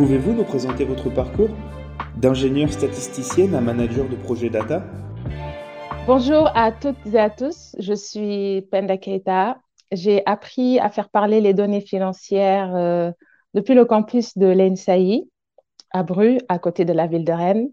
[0.00, 1.50] Pouvez-vous nous présenter votre parcours
[2.16, 4.82] D'ingénieure statisticienne à manager de projet data
[6.06, 9.58] Bonjour à toutes et à tous, je suis Penda Keita.
[9.92, 13.12] J'ai appris à faire parler les données financières euh,
[13.52, 15.28] depuis le campus de l'ENSAI
[15.90, 17.68] à Bru, à côté de la ville de Rennes.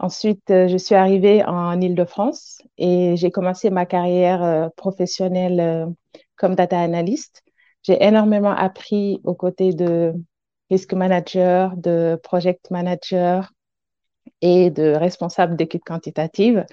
[0.00, 5.94] Ensuite, euh, je suis arrivée en Île-de-France et j'ai commencé ma carrière euh, professionnelle
[6.34, 7.44] comme data analyst.
[7.84, 10.12] J'ai énormément appris aux côtés de
[10.70, 13.52] risk manager, de project manager
[14.40, 16.64] et de responsable d'équipe quantitative.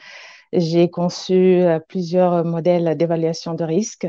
[0.53, 4.07] J'ai conçu plusieurs modèles d'évaluation de risque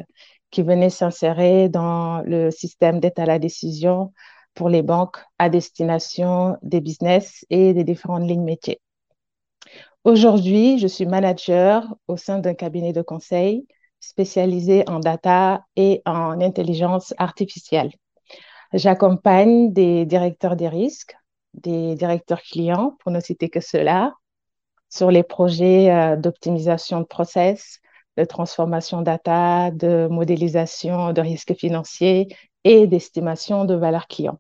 [0.51, 4.13] qui venaient s'insérer dans le système d'état à la décision
[4.55, 8.81] pour les banques à destination des business et des différentes lignes métiers.
[10.05, 13.67] Aujourd'hui, je suis manager au sein d'un cabinet de conseil
[14.01, 17.91] spécialisé en data et en intelligence artificielle.
[18.73, 21.17] J'accompagne des directeurs des risques,
[21.55, 24.15] des directeurs clients, pour ne citer que cela,
[24.89, 27.81] sur les projets euh, d'optimisation de process,
[28.17, 32.29] de transformation data, de modélisation de risques financiers
[32.65, 34.39] et d'estimation de valeur client.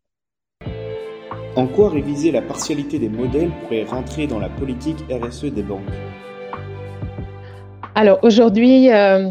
[1.56, 5.80] En quoi réviser la partialité des modèles pourrait rentrer dans la politique RSE des banques?
[7.94, 9.30] Alors aujourd'hui, euh,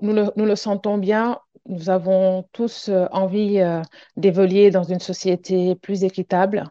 [0.00, 1.38] nous, le, sentons bien,
[1.72, 3.82] nous avons tous euh, envie euh,
[4.16, 6.64] d'évoluer dans une société plus équitable.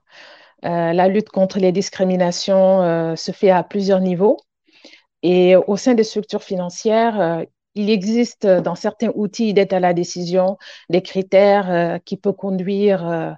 [0.64, 4.38] la lutte contre les discriminations se fait à plusieurs niveaux.
[5.24, 10.58] Et au sein des structures financières, il existe dans certains outils d'aide à la décision
[10.90, 13.38] des critères qui peuvent conduire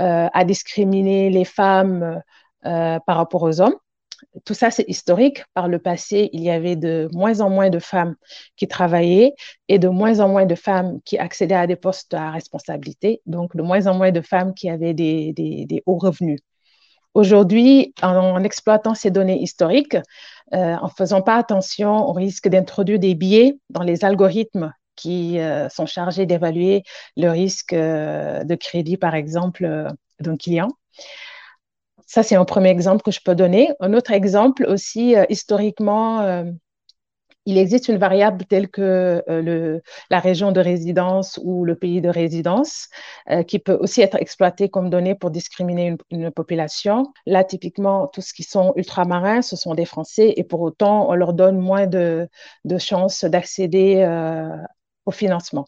[0.00, 2.20] euh, à discriminer les femmes
[2.66, 3.76] euh, par rapport aux hommes.
[4.44, 5.44] Tout ça, c'est historique.
[5.54, 8.14] Par le passé, il y avait de moins en moins de femmes
[8.56, 9.34] qui travaillaient
[9.68, 13.56] et de moins en moins de femmes qui accédaient à des postes à responsabilité, donc
[13.56, 16.40] de moins en moins de femmes qui avaient des, des, hauts revenus.
[17.14, 19.96] Aujourd'hui, en, exploitant ces données historiques,
[20.52, 25.68] euh, en faisant pas attention, on risque d'introduire des biais dans les algorithmes qui euh,
[25.68, 26.82] sont chargés d'évaluer
[27.16, 29.88] le risque euh, de crédit, par exemple, euh,
[30.20, 30.68] d'un client.
[32.06, 33.70] Ça, c'est un premier exemple que je peux donner.
[33.80, 36.44] Un autre exemple aussi, historiquement,
[37.46, 42.08] il existe une variable telle que le, la région de résidence ou le pays de
[42.08, 42.88] résidence
[43.46, 47.12] qui peut aussi être exploitée comme donnée pour discriminer une, population.
[47.26, 51.14] Là, typiquement, tous ce qui sont ultramarins, ce sont des Français et pour autant, on
[51.14, 52.28] leur donne moins de
[52.78, 54.06] chances d'accéder
[55.06, 55.66] au financement.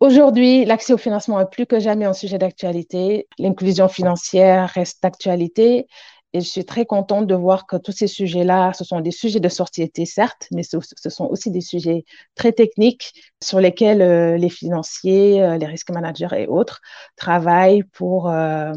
[0.00, 3.28] Aujourd'hui, l'accès au financement est plus que jamais un sujet d'actualité.
[3.38, 5.86] L'inclusion financière reste d'actualité.
[6.32, 9.40] Et je suis très contente de voir que tous ces sujets-là, ce sont des sujets
[9.40, 10.78] de société, certes, mais ce,
[11.10, 13.12] sont aussi des sujets très techniques
[13.42, 16.80] sur lesquels euh, les financiers, euh, les risques managers et autres
[17.16, 18.72] travaillent pour euh,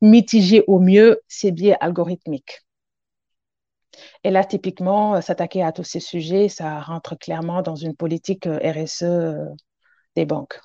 [0.00, 2.62] mitiger au mieux ces biais algorithmiques.
[4.24, 9.04] Et là, typiquement, s'attaquer à tous ces sujets, ça rentre clairement dans une politique RSE
[10.16, 10.60] des banques.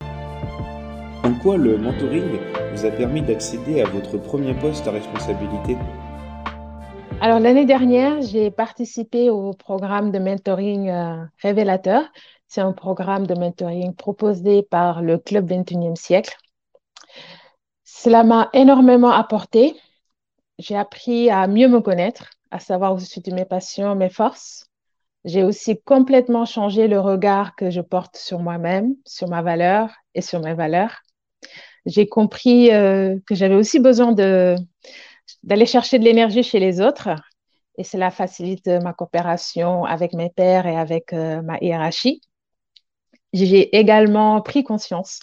[0.00, 2.38] En quoi le mentoring
[2.72, 5.76] vous a permis d'accéder à votre premier poste à responsabilité?
[7.20, 10.92] Alors l'année dernière, j'ai participé au programme de mentoring
[11.42, 12.04] révélateur.
[12.46, 16.36] C'est un programme de mentoring proposé par le Club 21e siècle.
[17.84, 19.74] Cela m'a énormément apporté.
[20.58, 24.66] J'ai appris à mieux me connaître, à savoir où je suis mes passions, mes forces.
[25.26, 30.20] J'ai aussi complètement changé le regard que je porte sur moi-même, sur ma valeur et
[30.20, 31.00] sur mes valeurs.
[31.84, 37.08] J'ai compris euh, que j'avais aussi besoin d'aller chercher de l'énergie chez les autres
[37.76, 42.20] et cela facilite ma coopération avec mes pairs et avec euh, ma hiérarchie.
[43.32, 45.18] J'ai également pris conscience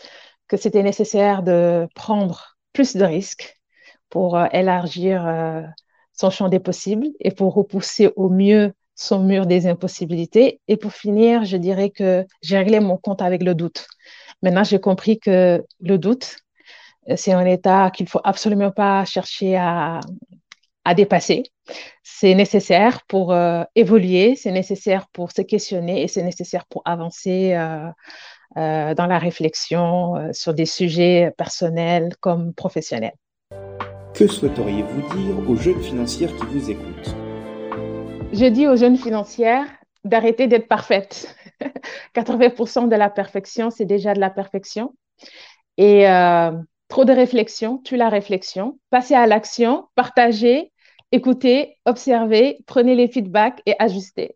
[0.50, 3.58] que c'était nécessaire de prendre plus de risques
[4.10, 5.26] pour euh, élargir
[6.12, 10.60] son champ des possibles et pour repousser au mieux son mur des impossibilités.
[10.68, 13.88] Et pour finir, je dirais que j'ai réglé mon compte avec le doute.
[14.42, 16.36] Maintenant, j'ai compris que le doute,
[17.10, 20.00] euh, c'est un état qu'il faut absolument pas chercher à,
[20.96, 21.44] dépasser.
[22.04, 27.54] C'est nécessaire pour euh, évoluer, c'est nécessaire pour se questionner et c'est nécessaire pour avancer
[27.54, 33.16] euh, dans la réflexion sur des sujets personnels comme professionnels.
[34.14, 37.23] Que souhaiteriez-vous dire aux jeunes financières qui vous écoutent?
[38.34, 39.68] Je dis aux jeunes financières
[40.06, 41.36] d'arrêter d'être parfaites.
[42.16, 44.96] 80% de la perfection, c'est déjà de la perfection.
[45.78, 46.52] Et euh,
[46.88, 48.80] trop de réflexion tue la réflexion.
[48.90, 50.72] Passez à l'action, partagez,
[51.12, 54.36] écoutez, observez, prenez les feedbacks et ajustez.